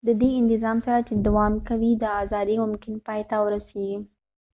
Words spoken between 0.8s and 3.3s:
سره چې دوام کوي دا ازادي ممکن پای